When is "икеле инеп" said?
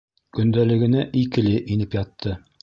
1.21-2.01